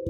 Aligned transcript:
Aku 0.00 0.08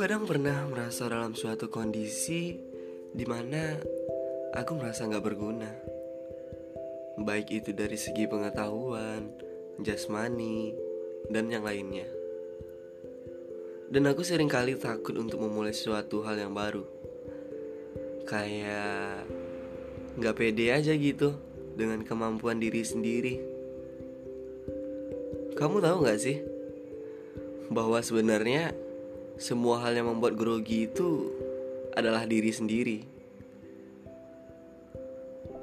kadang 0.00 0.24
pernah 0.24 0.64
merasa 0.64 1.04
dalam 1.12 1.36
suatu 1.36 1.68
kondisi 1.68 2.56
di 3.12 3.28
mana 3.28 3.76
aku 4.56 4.80
merasa 4.80 5.04
nggak 5.04 5.20
berguna. 5.20 5.68
Baik 7.20 7.52
itu 7.52 7.76
dari 7.76 8.00
segi 8.00 8.24
pengetahuan, 8.24 9.36
jasmani, 9.84 10.72
dan 11.28 11.52
yang 11.52 11.68
lainnya. 11.68 12.08
Dan 13.92 14.08
aku 14.08 14.24
sering 14.24 14.48
kali 14.48 14.80
takut 14.80 15.12
untuk 15.20 15.44
memulai 15.44 15.76
suatu 15.76 16.24
hal 16.24 16.40
yang 16.40 16.56
baru. 16.56 16.88
Kayak 18.24 19.28
nggak 20.16 20.36
pede 20.40 20.72
aja 20.72 20.96
gitu 20.96 21.53
dengan 21.74 22.02
kemampuan 22.06 22.62
diri 22.62 22.82
sendiri. 22.86 23.34
Kamu 25.54 25.78
tahu 25.78 25.96
nggak 26.02 26.18
sih 26.18 26.38
bahwa 27.70 28.02
sebenarnya 28.02 28.74
semua 29.38 29.82
hal 29.82 29.98
yang 29.98 30.10
membuat 30.10 30.34
grogi 30.38 30.86
itu 30.90 31.30
adalah 31.94 32.26
diri 32.26 32.50
sendiri. 32.50 32.98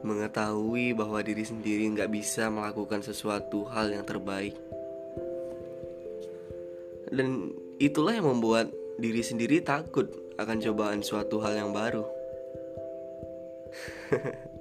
Mengetahui 0.01 0.97
bahwa 0.97 1.21
diri 1.21 1.45
sendiri 1.45 1.85
nggak 1.91 2.09
bisa 2.09 2.49
melakukan 2.49 3.03
sesuatu 3.05 3.67
hal 3.69 3.91
yang 3.91 4.07
terbaik. 4.07 4.55
Dan 7.11 7.51
itulah 7.77 8.15
yang 8.15 8.31
membuat 8.31 8.71
diri 8.95 9.19
sendiri 9.19 9.59
takut 9.59 10.07
akan 10.39 10.57
cobaan 10.63 11.03
suatu 11.03 11.43
hal 11.43 11.59
yang 11.59 11.75
baru. 11.75 12.07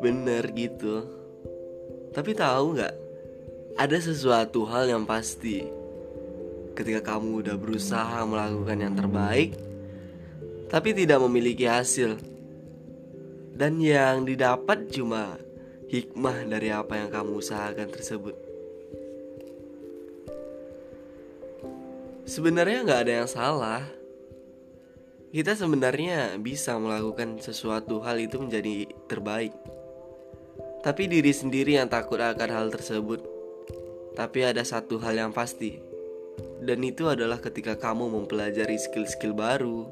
Bener 0.00 0.46
gitu. 0.54 1.04
Tapi 2.14 2.32
tahu 2.32 2.78
nggak? 2.78 2.94
Ada 3.76 3.98
sesuatu 4.00 4.64
hal 4.68 4.88
yang 4.88 5.04
pasti 5.04 5.82
ketika 6.72 7.16
kamu 7.16 7.44
udah 7.44 7.56
berusaha 7.56 8.24
melakukan 8.24 8.78
yang 8.80 8.94
terbaik, 8.96 9.56
tapi 10.72 10.96
tidak 10.96 11.20
memiliki 11.20 11.68
hasil, 11.68 12.16
dan 13.56 13.76
yang 13.80 14.24
didapat 14.24 14.88
cuma 14.88 15.36
hikmah 15.92 16.48
dari 16.48 16.72
apa 16.72 16.96
yang 16.96 17.12
kamu 17.12 17.40
usahakan 17.40 17.88
tersebut. 17.92 18.36
Sebenarnya 22.24 22.86
nggak 22.86 23.00
ada 23.04 23.14
yang 23.24 23.28
salah. 23.28 23.82
Kita 25.32 25.56
sebenarnya 25.56 26.36
bisa 26.40 26.76
melakukan 26.76 27.40
sesuatu 27.40 28.00
hal 28.04 28.20
itu 28.20 28.36
menjadi 28.40 28.88
terbaik. 29.08 29.52
Tapi 30.82 31.06
diri 31.06 31.30
sendiri 31.30 31.78
yang 31.78 31.86
takut 31.86 32.18
akan 32.18 32.50
hal 32.50 32.66
tersebut. 32.74 33.22
Tapi 34.18 34.42
ada 34.42 34.66
satu 34.66 34.98
hal 34.98 35.14
yang 35.14 35.32
pasti, 35.32 35.78
dan 36.60 36.82
itu 36.82 37.08
adalah 37.08 37.40
ketika 37.40 37.78
kamu 37.78 38.12
mempelajari 38.12 38.76
skill-skill 38.76 39.32
baru, 39.32 39.88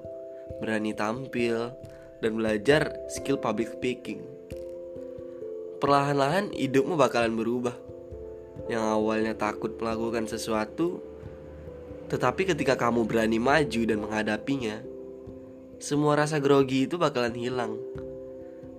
berani 0.60 0.92
tampil, 0.92 1.72
dan 2.20 2.36
belajar 2.36 2.92
skill 3.08 3.41
public 3.41 3.72
speaking. 3.80 4.20
Perlahan-lahan 5.80 6.52
hidupmu 6.52 7.00
bakalan 7.00 7.32
berubah. 7.32 7.72
Yang 8.69 8.84
awalnya 8.84 9.34
takut 9.38 9.80
melakukan 9.80 10.28
sesuatu, 10.28 11.00
tetapi 12.12 12.50
ketika 12.52 12.77
kamu 12.77 13.08
berani 13.08 13.41
maju 13.41 13.80
dan 13.88 13.98
menghadapinya, 14.04 14.82
semua 15.80 16.19
rasa 16.19 16.42
grogi 16.42 16.84
itu 16.84 17.00
bakalan 17.00 17.32
hilang. 17.32 17.78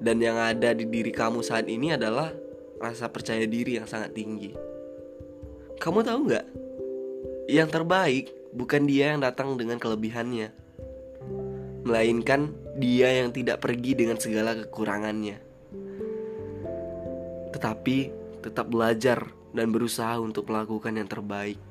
Dan 0.02 0.18
yang 0.18 0.42
ada 0.42 0.74
di 0.74 0.90
diri 0.90 1.14
kamu 1.14 1.46
saat 1.46 1.70
ini 1.70 1.94
adalah 1.94 2.34
rasa 2.82 3.06
percaya 3.14 3.46
diri 3.46 3.78
yang 3.78 3.86
sangat 3.86 4.18
tinggi. 4.18 4.58
Kamu 5.78 6.02
tahu 6.02 6.20
nggak? 6.26 6.46
Yang 7.46 7.70
terbaik 7.70 8.26
bukan 8.50 8.90
dia 8.90 9.14
yang 9.14 9.22
datang 9.22 9.54
dengan 9.62 9.78
kelebihannya, 9.78 10.50
melainkan 11.86 12.50
dia 12.81 13.22
yang 13.22 13.30
tidak 13.30 13.62
pergi 13.62 13.94
dengan 13.94 14.18
segala 14.18 14.58
kekurangannya, 14.58 15.38
tetapi 17.54 17.98
tetap 18.42 18.66
belajar 18.74 19.30
dan 19.54 19.70
berusaha 19.70 20.18
untuk 20.18 20.50
melakukan 20.50 20.98
yang 20.98 21.06
terbaik. 21.06 21.62